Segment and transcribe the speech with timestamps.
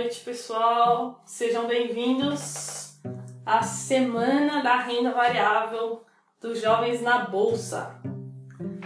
[0.00, 1.22] noite, pessoal.
[1.26, 2.98] Sejam bem-vindos
[3.44, 6.02] à Semana da Renda Variável
[6.40, 8.00] dos Jovens na Bolsa.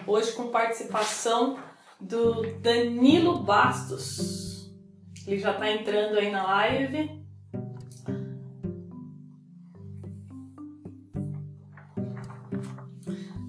[0.09, 1.57] Hoje com participação
[2.01, 4.73] do Danilo Bastos.
[5.25, 7.25] Ele já está entrando aí na live.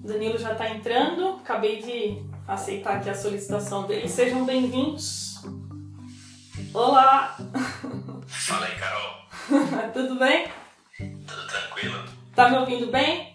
[0.04, 1.40] Danilo já está entrando.
[1.40, 4.08] Acabei de aceitar aqui a solicitação dele.
[4.08, 5.25] Sejam bem-vindos.
[6.76, 7.34] Olá!
[8.26, 9.92] Fala aí, Carol.
[9.94, 10.46] Tudo bem?
[11.26, 12.04] Tudo tranquilo?
[12.34, 13.34] Tá me ouvindo bem?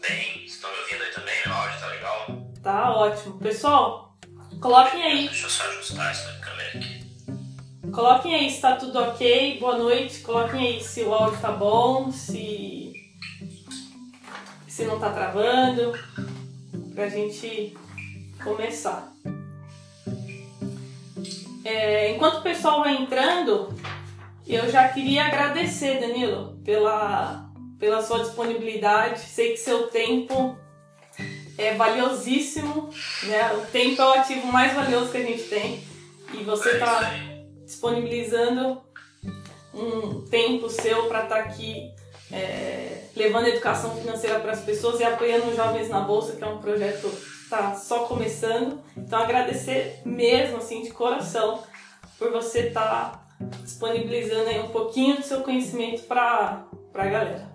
[0.00, 1.34] Bem, estão me ouvindo aí também?
[1.44, 2.26] Meu áudio tá legal?
[2.62, 3.38] Tá ótimo.
[3.40, 4.16] Pessoal,
[4.60, 5.26] coloquem aí.
[5.26, 7.90] Deixa eu só ajustar essa câmera aqui.
[7.90, 9.58] Coloquem aí se tá tudo ok.
[9.58, 10.20] Boa noite.
[10.20, 12.92] Coloquem aí se o áudio tá bom, se.
[14.68, 15.98] se não tá travando.
[16.94, 17.76] Pra gente
[18.40, 19.12] começar.
[21.64, 23.74] É, enquanto o pessoal vai entrando,
[24.46, 29.20] eu já queria agradecer, Danilo, pela, pela sua disponibilidade.
[29.20, 30.56] Sei que seu tempo
[31.58, 32.88] é valiosíssimo,
[33.24, 33.52] né?
[33.54, 35.82] O tempo é o ativo mais valioso que a gente tem.
[36.32, 37.46] E você É está aí.
[37.64, 38.80] disponibilizando
[39.74, 41.90] um tempo seu para estar aqui
[42.32, 46.46] é, levando educação financeira para as pessoas e apoiando os jovens na bolsa, que é
[46.46, 47.10] um projeto
[47.48, 48.84] está só começando.
[48.94, 51.64] Então agradecer mesmo assim de coração
[52.18, 53.26] por você estar
[53.62, 57.48] disponibilizando aí um pouquinho do seu conhecimento para a galera.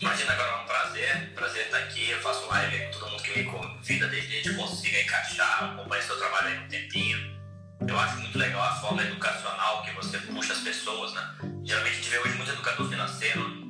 [0.00, 1.34] Imagina agora, é um prazer.
[1.34, 2.10] Prazer estar aqui.
[2.10, 5.64] Eu faço live com todo mundo que me convida desde que a gente consiga encaixar.
[5.64, 7.34] Acompanhe seu trabalho aí um tempinho.
[7.88, 11.34] Eu acho muito legal a forma educacional que você puxa as pessoas, né?
[11.64, 13.64] Geralmente a gente vê hoje muito educador financeiro.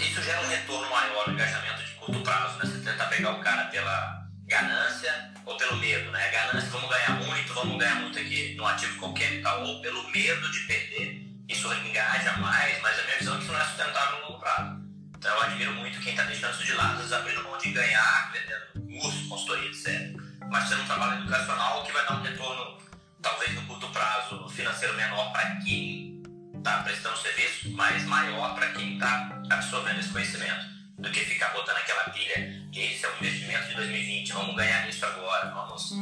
[0.00, 2.64] Isso gera um retorno maior, um engajamento curto prazo, né?
[2.64, 6.30] Você tenta pegar o cara pela ganância ou pelo medo, né?
[6.30, 10.10] Ganância, vamos ganhar muito, vamos ganhar muito aqui num ativo qualquer e tal, ou pelo
[10.10, 11.24] medo de perder.
[11.48, 14.40] Isso engaja mais, mas a minha visão é que isso não é sustentável no longo
[14.40, 14.84] prazo.
[15.16, 18.32] Então eu admiro muito quem está deixando isso de lado, às abrindo mão de ganhar,
[18.32, 20.16] vendendo curso, consultoria, etc.
[20.50, 22.78] Mas sendo um trabalho educacional que vai dar um retorno,
[23.22, 26.22] talvez no curto prazo, financeiro menor para quem
[26.56, 30.74] está prestando serviço, mas maior para quem está absorvendo esse conhecimento.
[30.98, 34.86] Do que ficar botando aquela pilha que esse é o investimento de 2020, vamos ganhar
[34.86, 35.92] nisso agora, vamos.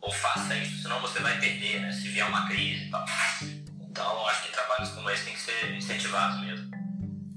[0.00, 1.92] Ou faça isso, senão você vai perder, né?
[1.92, 3.04] Se vier uma crise e tal.
[3.90, 6.70] Então acho que trabalhos como esse têm que ser incentivados mesmo.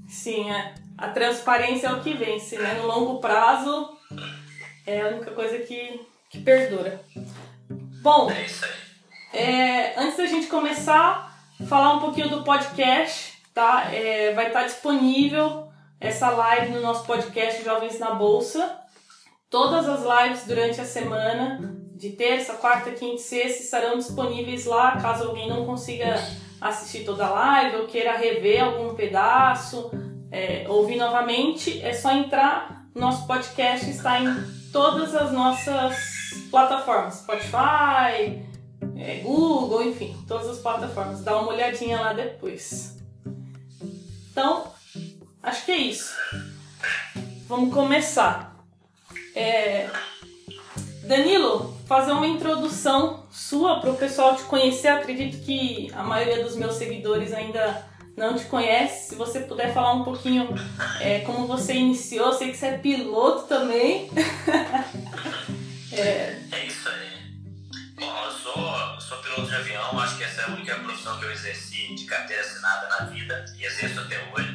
[0.08, 0.74] Sim, é.
[0.98, 2.74] A transparência é o que vence, né?
[2.74, 3.98] No longo prazo
[4.86, 7.02] é a única coisa que, que perdura.
[8.02, 8.82] Bom, É isso aí.
[9.32, 11.34] É, antes da gente começar,
[11.66, 13.90] falar um pouquinho do podcast, tá?
[13.90, 15.71] É, vai estar disponível
[16.02, 18.76] essa live no nosso podcast Jovens na Bolsa.
[19.48, 25.00] Todas as lives durante a semana, de terça, quarta, quinta e sexta, estarão disponíveis lá,
[25.00, 26.16] caso alguém não consiga
[26.60, 29.92] assistir toda a live ou queira rever algum pedaço,
[30.32, 32.84] é, ouvir novamente, é só entrar.
[32.96, 34.26] Nosso podcast está em
[34.72, 35.96] todas as nossas
[36.50, 38.42] plataformas, Spotify,
[38.96, 41.22] é, Google, enfim, todas as plataformas.
[41.22, 42.96] Dá uma olhadinha lá depois.
[44.32, 44.72] Então,
[45.42, 46.14] acho que é isso.
[47.48, 48.56] Vamos começar.
[49.34, 49.90] É,
[51.04, 54.88] Danilo, fazer uma introdução sua para o pessoal te conhecer.
[54.88, 57.86] Acredito que a maioria dos meus seguidores ainda
[58.16, 59.10] não te conhece.
[59.10, 60.48] Se você puder falar um pouquinho
[61.00, 64.10] é, como você iniciou, sei que você é piloto também.
[65.92, 67.12] é, É isso aí.
[67.96, 71.24] Bom, eu sou, sou piloto de avião, acho que essa é a única profissão que
[71.24, 74.51] eu exerci de carteira assinada na vida e exerço até hoje.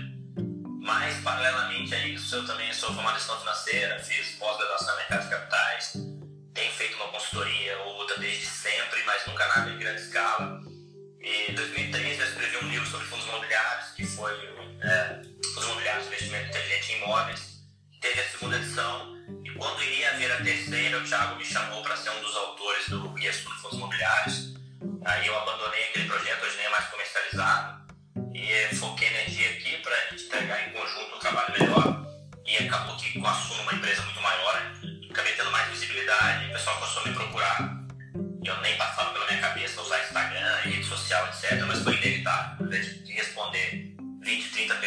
[0.88, 5.24] Mas, paralelamente a isso, eu também sou formado em gestão financeira, fiz pós-graduação em mercado
[5.24, 5.94] de capitais,
[6.54, 10.62] tenho feito uma consultoria ou outra desde sempre, mas nunca nada em grande escala.
[11.20, 14.32] E em 2013 eu escrevi um livro sobre fundos imobiliários, que foi
[14.82, 15.22] é,
[15.54, 17.42] Fundos Imobiliários, Investimento Inteligente em Imóveis.
[18.00, 21.98] Teve a segunda edição, e quando iria haver a terceira, o Thiago me chamou para
[21.98, 24.54] ser um dos autores do Guia sobre Fundos Imobiliários.
[25.04, 25.92] Aí eu abandonei
[32.68, 34.72] Acabou que com a Suno, uma empresa muito maior,
[35.10, 37.86] acabei tendo mais visibilidade, o pessoal começou a me procurar.
[38.44, 41.64] Eu nem passava pela minha cabeça usar Instagram, rede social, etc.
[41.66, 42.66] Mas foi inevitável.
[42.66, 44.87] Invés de responder 20, 30 perguntas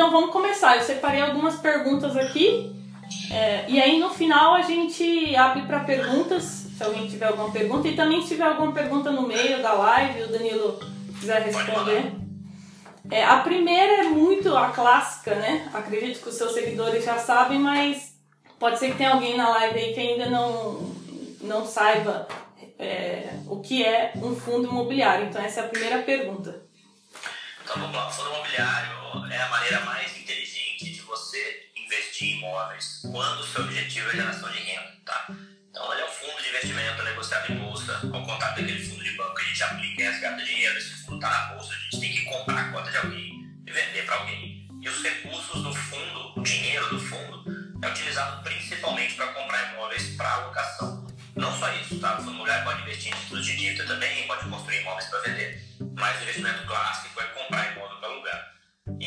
[0.00, 0.78] então vamos começar.
[0.78, 2.74] Eu separei algumas perguntas aqui.
[3.30, 7.86] É, e aí no final a gente abre para perguntas, se alguém tiver alguma pergunta.
[7.86, 10.80] E também se tiver alguma pergunta no meio da live, o Danilo
[11.20, 12.14] quiser responder.
[13.10, 15.68] É, a primeira é muito a clássica, né?
[15.74, 18.14] Acredito que os seus seguidores já sabem, mas
[18.58, 20.94] pode ser que tenha alguém na live aí que ainda não,
[21.42, 22.26] não saiba
[22.78, 25.26] é, o que é um fundo imobiliário.
[25.26, 26.62] Então essa é a primeira pergunta.
[27.62, 28.99] Então vamos lá, fundo imobiliário
[29.30, 34.16] é a maneira mais inteligente de você investir em imóveis quando o seu objetivo é
[34.16, 35.26] geração de renda, tá?
[35.70, 39.12] Então ele é um fundo de investimento negociado em bolsa, ao contrário daquele fundo de
[39.16, 40.78] banco que a gente aplica e resgata dinheiro.
[40.78, 43.72] Esse fundo está na bolsa, a gente tem que comprar a cota de alguém e
[43.72, 44.68] vender para alguém.
[44.80, 47.44] E os recursos do fundo, o dinheiro do fundo,
[47.82, 51.06] é utilizado principalmente para comprar imóveis para alocação.
[51.36, 52.14] Não só isso, tá?
[52.14, 55.62] O fundo imobiliário pode investir em títulos de dívida também, pode construir imóveis para vender.
[55.96, 57.69] Mas o investimento clássico é comprar.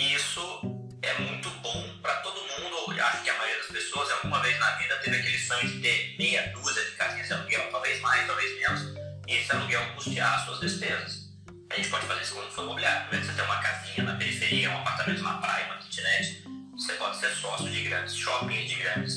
[0.04, 0.60] E isso
[1.02, 2.94] é muito bom para todo mundo.
[2.94, 5.80] Eu acho que a maioria das pessoas, alguma vez na vida, teve aquele sonho de
[5.80, 8.82] ter meia dúzia de casinhas de aluguel, talvez mais, talvez menos,
[9.26, 11.30] e esse aluguel custear as suas despesas.
[11.70, 13.08] A gente pode fazer isso quando for imobiliário.
[13.08, 17.18] Primeiro você tem uma casinha na periferia, um apartamento na praia, uma kitnet, você pode
[17.18, 19.16] ser sócio de grandes shoppings, de grandes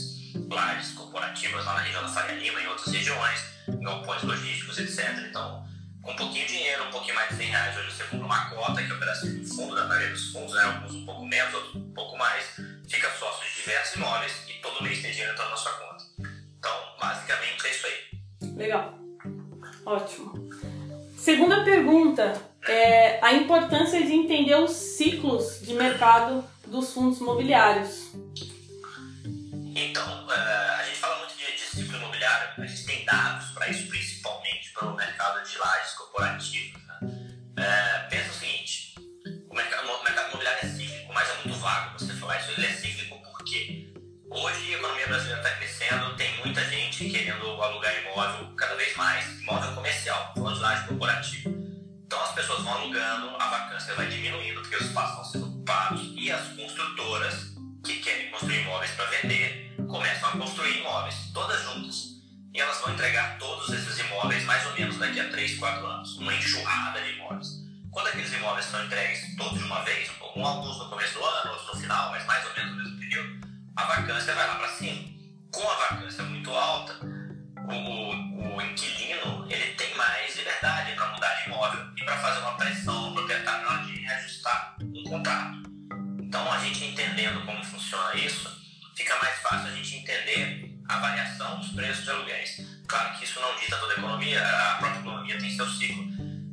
[0.48, 3.40] lajes corporativas lá na região da Faria Lima, em outras regiões,
[3.82, 5.26] galpões logísticos, etc.
[5.28, 5.66] Então,
[6.06, 8.82] um pouquinho de dinheiro, um pouquinho mais de 100 reais, hoje você compra uma cota,
[8.82, 10.62] que é o pedacinho do fundo da maioria dos fundos, né?
[10.62, 12.44] alguns um pouco menos, outros um pouco mais,
[12.88, 16.04] fica sócio de diversos imóveis e todo mês tem dinheiro entrando na sua conta.
[16.58, 18.52] Então, basicamente é isso aí.
[18.56, 18.98] Legal.
[19.84, 20.50] Ótimo.
[21.16, 28.12] Segunda pergunta é a importância de entender os ciclos de mercado dos fundos imobiliários.
[29.74, 30.15] Então,
[36.16, 36.82] corporativos.
[36.82, 36.98] Né?
[37.02, 38.94] Uh, pensa o seguinte:
[39.50, 42.50] o mercado, o mercado imobiliário é cíclico, mas é muito vago você falar isso.
[42.52, 43.92] Ele é cíclico porque
[44.30, 49.40] hoje a economia brasileira está crescendo, tem muita gente querendo alugar imóvel cada vez mais,
[49.40, 51.44] imóvel comercial, falando de laje.
[52.06, 56.14] Então as pessoas vão alugando, a vacância vai diminuindo porque os espaços vão sendo ocupados
[56.16, 62.05] e as construtoras que querem construir imóveis para vender começam a construir imóveis, todas juntas.
[64.76, 67.64] Menos daqui a 3, 4 anos, uma enxurrada de imóveis.
[67.90, 71.50] Quando aqueles imóveis são entregues todos de uma vez, um alguns no começo do ano,
[71.52, 74.68] outros no final, mas mais ou menos no mesmo período, a vacância vai lá para
[74.68, 75.16] cima.
[75.50, 81.48] Com a vacância muito alta, o, o inquilino ele tem mais liberdade para mudar de
[81.48, 85.62] imóvel e para fazer uma pressão no proprietário na hora de reajustar um contrato.
[86.20, 88.62] Então, a gente entendendo como funciona isso,
[88.94, 92.60] fica mais fácil a gente entender a variação dos preços de aluguéis.
[92.86, 96.04] Claro que isso não dita toda a economia, a própria economia tem seu ciclo,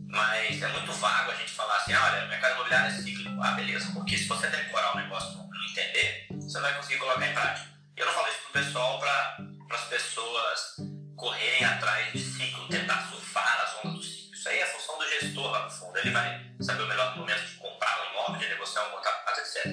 [0.07, 3.41] mas é muito vago a gente falar assim, olha, o mercado imobiliário é cíclico.
[3.41, 7.27] Ah, beleza, porque se você decorar o negócio e não entender, você vai conseguir colocar
[7.27, 7.67] em prática.
[7.95, 9.37] Eu não falo isso pro pessoal para
[9.71, 10.75] as pessoas
[11.15, 14.33] correrem atrás de ciclo, tentar surfar as ondas do ciclo.
[14.33, 15.97] Isso aí é função do gestor lá no fundo.
[15.97, 19.65] Ele vai saber o melhor momento de comprar um imóvel, de negociar um contrato, etc.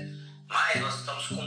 [0.47, 1.40] Mas nós estamos comprando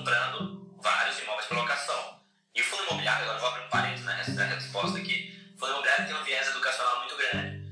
[3.54, 7.64] abrir um parênteses nessa resposta aqui, o fundo imobiliário tem um viés educacional muito grande.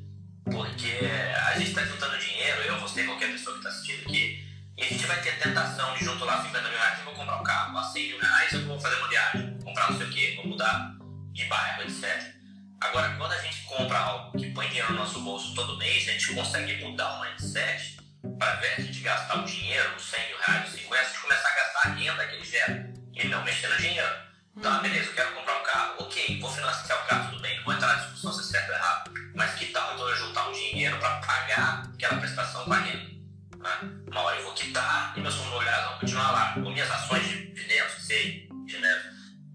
[0.46, 1.00] Porque
[1.48, 4.48] a gente está juntando dinheiro, eu, você, qualquer pessoa que está assistindo aqui,
[4.78, 7.14] e a gente vai ter a tentação de junto lá 50 mil reais, eu vou
[7.14, 9.98] comprar um carro, a 100 mil reais eu vou fazer uma viagem, vou comprar não
[9.98, 10.96] sei o que, vou mudar
[11.32, 12.34] de bairro, etc.
[12.82, 16.14] Agora, quando a gente compra algo que põe dinheiro no nosso bolso todo mês, a
[16.14, 17.98] gente consegue mudar o mindset
[18.40, 21.48] para, invés de gastar o dinheiro, os 100 mil reais, os 50, a gente começar
[21.48, 24.31] a gastar a renda que ele gera e não mexer no dinheiro.
[24.64, 27.64] Ah, beleza, eu quero comprar um carro, ok, vou financiar o carro, tudo bem, não
[27.64, 29.12] vou entrar na discussão se é certo ou errado.
[29.34, 33.12] Mas que tal então eu juntar um dinheiro para pagar aquela prestação com a renda?
[33.58, 33.70] Né?
[34.12, 36.54] Uma hora eu vou quitar e meus fundos imobiliários vão continuar lá.
[36.54, 39.02] Com minhas ações de que sei, dinheiro.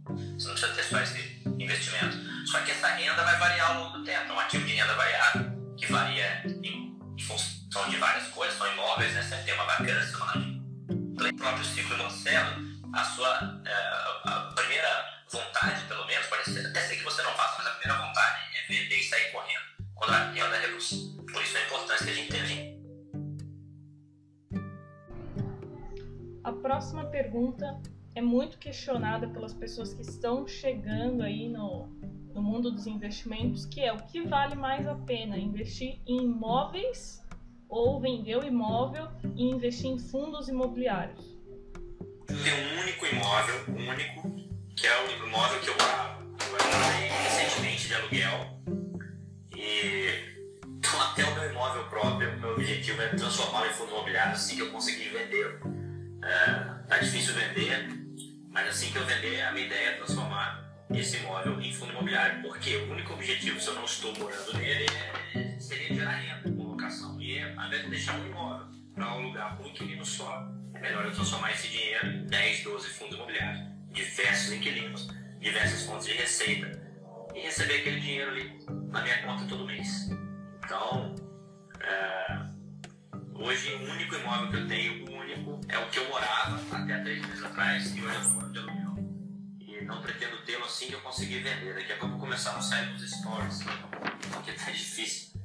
[0.06, 2.16] Você não precisa ter só esse investimento.
[2.46, 4.32] Só que essa renda vai variar ao longo do tempo.
[4.32, 9.12] É um ativo de renda variável, que varia em função de várias coisas, são imóveis,
[9.12, 9.22] né?
[9.22, 10.26] Sempre tem uma vacância, uma
[11.28, 13.55] o próprio ciclo imobiliário, a sua
[15.36, 18.38] vontade, pelo menos, pode ser, até sei que você não faça, mas a primeira vontade
[18.56, 19.64] é vender e sair correndo
[19.94, 20.90] quando a renda reduz.
[21.30, 22.76] Por isso a importância que a gente entende.
[26.44, 27.80] A próxima pergunta
[28.14, 31.88] é muito questionada pelas pessoas que estão chegando aí no,
[32.32, 37.22] no mundo dos investimentos, que é o que vale mais a pena, investir em imóveis
[37.68, 41.36] ou vender o imóvel e investir em fundos imobiliários?
[42.26, 44.45] Tem um único imóvel, único,
[44.76, 48.60] que é o imóvel que eu eu recentemente de aluguel
[49.56, 54.56] e então até o meu imóvel próprio, meu objetivo é transformá-lo em fundo imobiliário assim
[54.56, 55.60] que eu conseguir vender.
[56.22, 57.88] É, tá difícil vender,
[58.50, 62.42] mas assim que eu vender, a minha ideia é transformar esse imóvel em fundo imobiliário.
[62.42, 64.86] Porque o único objetivo, se eu não estou morando nele,
[65.34, 67.20] é, seria gerar renda com locação.
[67.20, 71.06] E ao invés de deixar um imóvel para alugar para um inquilino só, é melhor
[71.06, 71.85] eu transformar esse dinheiro
[74.46, 75.08] diversos inquilinos,
[75.40, 76.80] diversas fontes de receita
[77.34, 80.08] e receber aquele dinheiro ali na minha conta todo mês.
[80.64, 81.14] Então,
[81.80, 82.38] é,
[83.34, 86.98] hoje o único imóvel que eu tenho, o único, é o que eu morava até
[87.00, 88.96] três meses atrás e hoje eu estou morando de aluguel.
[89.60, 91.74] E não pretendo tê-lo assim que eu conseguir vender.
[91.74, 93.60] Daqui a pouco eu vou começar a sair nos stories,
[94.32, 95.40] porque tá difícil.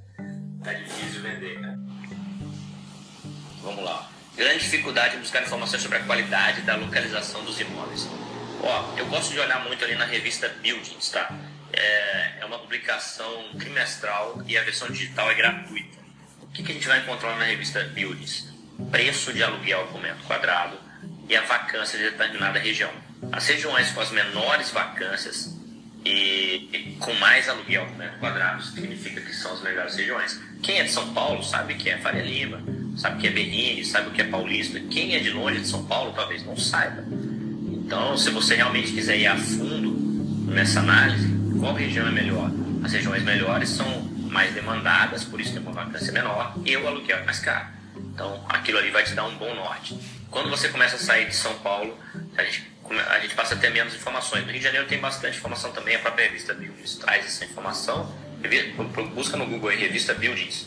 [0.63, 1.77] Tá difícil vender, né?
[3.63, 4.09] Vamos lá.
[4.35, 8.07] Grande dificuldade em buscar informações sobre a qualidade da localização dos imóveis.
[8.63, 11.33] Ó, eu gosto de olhar muito ali na revista Buildings, tá?
[11.73, 15.97] É, é uma publicação trimestral e a versão digital é gratuita.
[16.41, 18.53] O que, que a gente vai encontrar na revista Buildings?
[18.91, 20.77] Preço de aluguel por metro quadrado
[21.27, 22.91] e a vacância de determinada região.
[23.31, 25.55] As regiões com as menores vacâncias
[26.03, 30.39] e, e com mais aluguel por metro quadrado significa que são as melhores regiões.
[30.61, 32.61] Quem é de São Paulo sabe que é Faria Lima,
[32.97, 34.79] sabe que é Bernini, sabe o que é Paulista.
[34.79, 37.03] Quem é de longe de São Paulo talvez não saiba.
[37.91, 39.91] Então, se você realmente quiser ir a fundo
[40.49, 41.27] nessa análise,
[41.59, 42.49] qual região é melhor?
[42.85, 47.17] As regiões melhores são mais demandadas, por isso tem uma vacância menor, e o aluguel
[47.17, 47.67] é mais caro.
[47.97, 49.99] Então, aquilo ali vai te dar um bom norte.
[50.29, 51.99] Quando você começa a sair de São Paulo,
[52.37, 52.65] a gente,
[53.09, 54.45] a gente passa a ter menos informações.
[54.45, 58.09] No Rio de Janeiro tem bastante informação também, a própria revista Buildings traz essa informação.
[59.13, 60.65] Busca no Google aí, revista Buildings.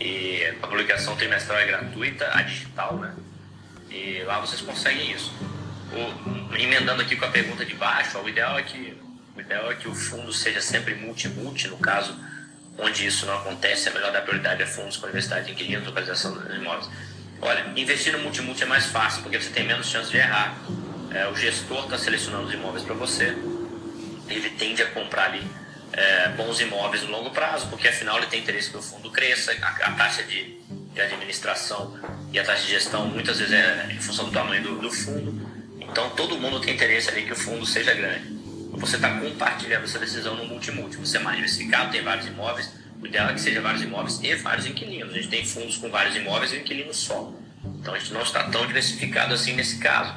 [0.00, 3.12] E a publicação trimestral é gratuita, a digital, né?
[3.90, 5.30] E lá vocês conseguem isso.
[5.92, 8.96] O, emendando aqui com a pergunta de baixo, ó, o ideal é que
[9.36, 12.18] o ideal é que o fundo seja sempre multi-multi, no caso
[12.76, 16.34] onde isso não acontece, é melhor dar prioridade a fundos com universidade de inquilinos, localização
[16.34, 16.88] dos imóveis.
[17.40, 20.56] Olha, investir no multi-multi é mais fácil, porque você tem menos chance de errar.
[21.12, 23.36] É, o gestor está selecionando os imóveis para você,
[24.28, 25.42] ele tende a comprar ali
[25.92, 29.52] é, bons imóveis no longo prazo, porque afinal ele tem interesse que o fundo cresça,
[29.62, 30.58] a, a taxa de,
[30.92, 31.98] de, administração
[32.32, 35.47] e a taxa de gestão muitas vezes é em função do tamanho do, do fundo.
[35.90, 38.38] Então todo mundo tem interesse ali que o fundo seja grande.
[38.72, 40.96] Você está compartilhando essa decisão no multi-multi.
[40.96, 42.72] Você é mais diversificado, tem vários imóveis.
[43.00, 45.12] O ideal é que seja vários imóveis e vários inquilinos.
[45.12, 47.32] A gente tem fundos com vários imóveis e um inquilino só.
[47.64, 50.14] Então a gente não está tão diversificado assim nesse caso.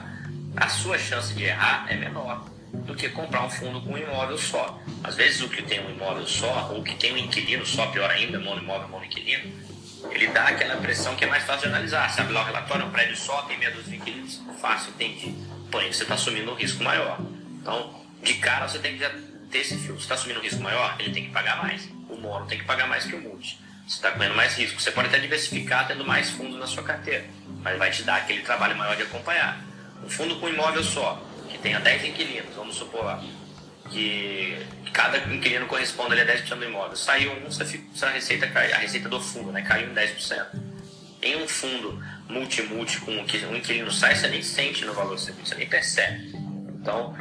[0.55, 4.37] A sua chance de errar é menor do que comprar um fundo com um imóvel
[4.37, 4.79] só.
[5.03, 8.09] Às vezes o que tem um imóvel só, ou que tem um inquilino só, pior
[8.09, 9.51] ainda, monoimóvel, monoinquilino,
[10.09, 12.09] ele dá aquela impressão que é mais fácil de analisar.
[12.09, 15.35] Sabe lá o relatório, um prédio só, tem meia dúzia de inquilinos, fácil, entendi.
[15.71, 17.17] Porém, você está assumindo um risco maior.
[17.61, 19.09] Então, de cara você tem que
[19.49, 19.95] ter esse filtro.
[19.95, 21.89] Você está assumindo um risco maior, ele tem que pagar mais.
[22.09, 23.57] O mono tem que pagar mais que o multi.
[23.87, 24.81] Você está correndo mais risco.
[24.81, 27.25] Você pode até diversificar tendo mais fundos na sua carteira,
[27.61, 29.61] mas vai te dar aquele trabalho maior de acompanhar.
[30.03, 33.19] Um fundo com imóvel só, que tenha 10 inquilinos, vamos supor
[33.91, 34.57] que
[34.93, 36.95] cada inquilino corresponde a 10% do imóvel.
[36.95, 40.70] Saiu um, a receita, a receita do fundo né, caiu em 10%.
[41.21, 45.67] Em um fundo multi-multi com um inquilino sai, você nem sente no valor, você nem
[45.67, 46.31] percebe.
[46.81, 47.15] Então,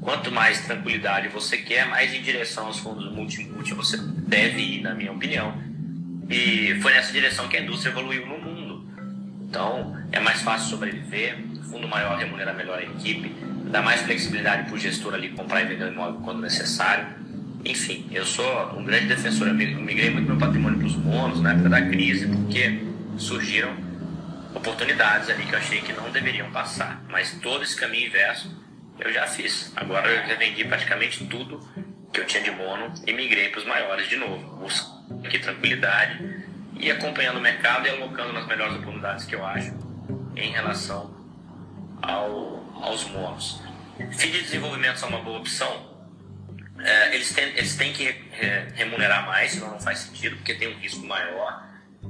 [0.00, 4.94] quanto mais tranquilidade você quer, mais em direção aos fundos multi-multi você deve ir, na
[4.94, 5.56] minha opinião.
[6.28, 8.86] E foi nessa direção que a indústria evoluiu no mundo.
[9.48, 11.38] Então, é mais fácil sobreviver,
[11.70, 13.32] fundo maior remunera melhor a equipe,
[13.70, 17.06] dá mais flexibilidade para o gestor ali comprar e vender o imóvel quando necessário.
[17.64, 21.52] Enfim, eu sou um grande defensor, eu migrei muito meu patrimônio para os bônus na
[21.52, 22.80] época da crise, porque
[23.18, 23.76] surgiram
[24.54, 27.02] oportunidades ali que eu achei que não deveriam passar.
[27.08, 28.50] Mas todo esse caminho inverso
[28.98, 29.72] eu já fiz.
[29.76, 31.60] Agora eu já vendi praticamente tudo
[32.12, 34.56] que eu tinha de mono e migrei para os maiores de novo.
[34.56, 36.44] Busco aqui tranquilidade
[36.78, 39.72] e acompanhando o mercado e alocando nas melhores oportunidades que eu acho
[40.34, 41.14] em relação
[42.02, 43.60] ao, aos monos.
[43.98, 45.96] FII de desenvolvimento são uma boa opção.
[46.78, 50.68] É, eles, têm, eles têm que é, remunerar mais, senão não faz sentido, porque tem
[50.68, 51.66] um risco maior.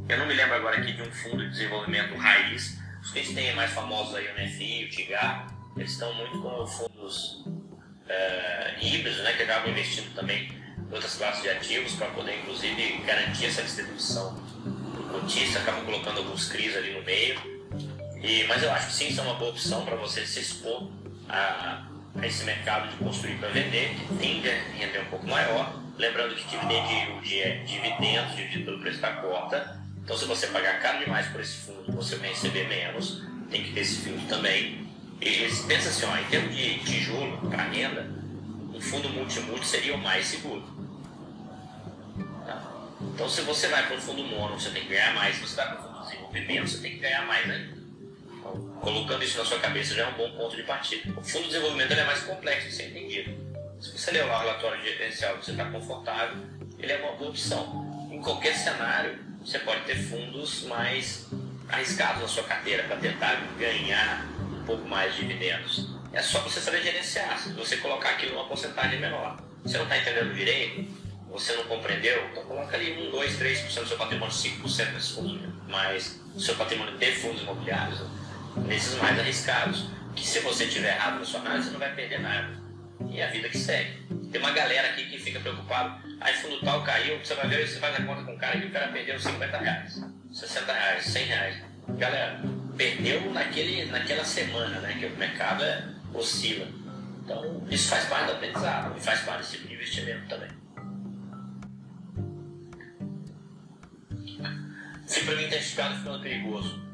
[0.09, 2.79] Eu não me lembro agora aqui de um fundo de desenvolvimento raiz.
[3.03, 6.41] Os que a gente tem mais famosos aí, o NFI, o TIGAR, eles estão muito
[6.41, 7.45] com fundos
[8.09, 12.99] é, híbridos, né, que acabam investindo também em outras classes de ativos para poder, inclusive,
[13.05, 17.41] garantir essa distribuição do cotista, acabam colocando alguns CRIs ali no meio.
[18.23, 20.89] E, mas eu acho que sim, isso é uma boa opção para você se expor
[21.29, 21.87] a,
[22.19, 25.75] a esse mercado de construir para vender, que tende a render um pouco maior.
[25.99, 29.86] Lembrando que dividend yield é dividendos dividido pelo preço da cota.
[30.07, 33.25] Então, se você pagar caro demais por esse fundo, você vai receber menos.
[33.51, 34.89] Tem que ter esse filtro também.
[35.21, 38.09] E pensa assim, ó, em termos de tijolo para renda,
[38.73, 40.63] um fundo multimulti seria o mais seguro.
[42.47, 42.73] Tá?
[43.01, 45.35] Então, se você vai para um fundo mono, você tem que ganhar mais.
[45.35, 47.77] Se você vai para um fundo de desenvolvimento, você tem que ganhar mais ainda.
[48.39, 51.19] Então, colocando isso na sua cabeça já é um bom ponto de partida.
[51.19, 53.35] O fundo de desenvolvimento é mais complexo de ser entendido.
[53.81, 56.37] Se você ler o relatório de diferencial você está confortável,
[56.79, 58.09] ele é uma boa opção.
[58.09, 61.29] Em qualquer cenário, você pode ter fundos mais
[61.69, 65.89] arriscados na sua carteira para tentar ganhar um pouco mais de dividendos.
[66.13, 67.39] É só você saber gerenciar.
[67.39, 70.91] Se você colocar aquilo numa porcentagem menor, você não está entendendo direito,
[71.31, 75.41] você não compreendeu, então coloca ali 1, 2, 3% do seu patrimônio, 5% desses fundos,
[75.69, 78.01] mas o seu patrimônio de fundos imobiliários,
[78.67, 79.87] nesses mais arriscados,
[80.17, 82.66] que se você tiver errado na sua análise, você não vai perder nada.
[83.11, 84.07] E a vida que segue.
[84.31, 87.79] Tem uma galera aqui que fica preocupado, aí fundo tal caiu, você vai ver, você
[87.79, 91.25] faz a conta com o cara e o cara perdeu 50 reais, 60 reais, 100
[91.25, 91.63] reais.
[91.97, 92.41] Galera,
[92.77, 96.67] perdeu naquele, naquela semana, né, que o mercado é, oscila.
[97.25, 100.51] Então, isso faz parte do aprendizado e faz parte desse tipo de investimento também.
[105.07, 106.85] Se para mim esticado ficando perigoso,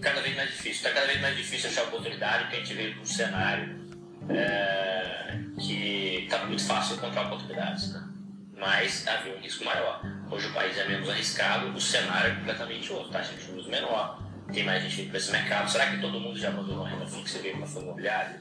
[0.00, 0.72] cada vez mais difícil.
[0.72, 3.87] Está cada vez mais difícil achar oportunidade, porque a gente veio de um cenário
[4.28, 7.92] é, que está muito fácil encontrar oportunidades.
[7.92, 8.08] Né?
[8.56, 10.02] Mas havia um risco maior.
[10.30, 13.10] Hoje o país é menos arriscado, o cenário é completamente outro.
[13.10, 15.70] Taxa de juros menor, tem mais gente vindo para esse mercado.
[15.70, 18.40] Será que todo mundo já abandonou a renda fixa e veio para fundo imobiliário?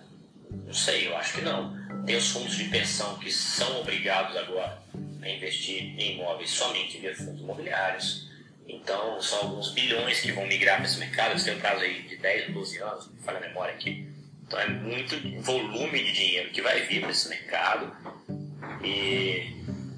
[0.66, 1.76] Não sei, eu acho que não.
[2.06, 4.82] Tem os fundos de pensão que são obrigados agora
[5.22, 8.28] a investir em imóveis somente via fundos imobiliários.
[8.68, 11.32] Então, são alguns bilhões que vão migrar para esse mercado.
[11.32, 14.08] Eles têm um prazo aí de 10 a 12 anos, me falha a memória aqui.
[14.48, 17.92] Então, é muito volume de dinheiro que vai vir para esse mercado
[18.82, 19.54] e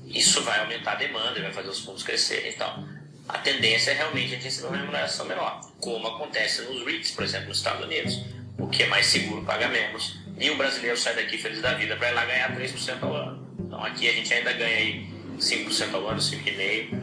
[0.07, 2.83] isso vai aumentar a demanda vai fazer os fundos crescerem e tal.
[3.27, 7.23] A tendência é realmente a gente receber uma remuneração menor, como acontece nos REITs, por
[7.23, 8.25] exemplo, nos Estados Unidos.
[8.57, 10.17] O que é mais seguro paga menos.
[10.37, 13.47] E o brasileiro sai daqui feliz da vida para ir lá ganhar 3% ao ano.
[13.59, 16.99] Então aqui a gente ainda ganha aí 5% ao ano, 5,5%.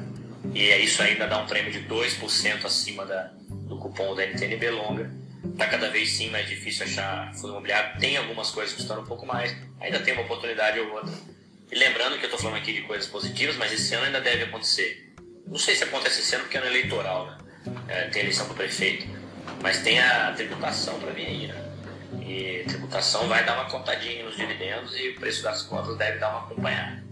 [0.52, 4.70] E é isso ainda dá um prêmio de 2% acima da, do cupom da NTNB
[4.70, 5.10] longa.
[5.56, 7.98] Está cada vez sim mais difícil achar fundo imobiliário.
[7.98, 11.14] Tem algumas coisas custando um pouco mais, ainda tem uma oportunidade ou outra.
[11.72, 14.44] E lembrando que eu estou falando aqui de coisas positivas, mas esse ano ainda deve
[14.44, 15.14] acontecer.
[15.46, 17.38] Não sei se acontece esse ano porque é ano eleitoral, né?
[17.88, 19.06] É, tem eleição para prefeito.
[19.62, 21.72] Mas tem a tributação para vir aí, né?
[22.20, 26.32] E tributação vai dar uma contadinha nos dividendos e o preço das cotas deve dar
[26.32, 27.02] uma acompanhada.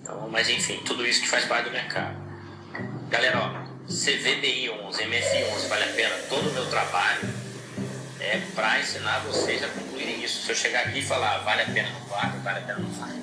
[0.00, 2.16] Então, mas enfim, tudo isso que faz parte do mercado.
[3.10, 6.16] Galera, ó, CVBI 11, MFI 11, vale a pena.
[6.28, 7.20] Todo o meu trabalho
[8.18, 10.46] é para ensinar vocês a concluírem isso.
[10.46, 12.90] Se eu chegar aqui e falar vale a pena, não vale, vale a pena, não
[12.90, 13.22] vale.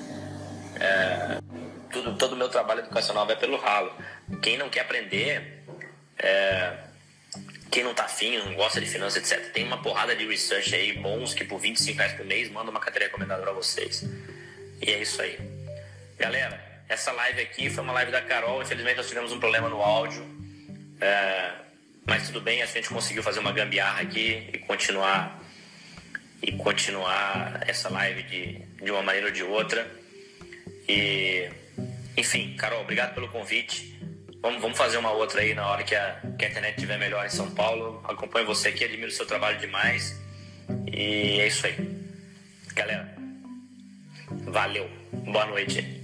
[0.80, 1.38] É,
[1.90, 3.92] tudo, todo o meu trabalho educacional vai pelo ralo.
[4.40, 5.64] Quem não quer aprender,
[6.18, 6.74] é,
[7.70, 9.52] quem não tá afim, não gosta de finanças, etc.
[9.52, 12.80] Tem uma porrada de research aí bons que por 25 reais por mês manda uma
[12.80, 14.04] carteira recomendada para vocês.
[14.80, 15.38] E é isso aí.
[16.18, 18.62] Galera, essa live aqui foi uma live da Carol.
[18.62, 20.41] Infelizmente nós tivemos um problema no áudio.
[21.02, 21.50] É,
[22.06, 25.42] mas tudo bem, a gente conseguiu fazer uma gambiarra aqui e continuar
[26.40, 29.84] e continuar essa live de, de uma maneira ou de outra.
[30.88, 31.50] E
[32.16, 33.98] enfim, Carol, obrigado pelo convite.
[34.40, 37.26] Vamos, vamos fazer uma outra aí na hora que a, que a internet estiver melhor
[37.26, 38.00] em São Paulo.
[38.04, 40.20] Acompanho você aqui, admiro o seu trabalho demais.
[40.86, 41.76] E é isso aí.
[42.74, 43.12] Galera,
[44.46, 44.88] valeu.
[45.12, 46.00] Boa noite.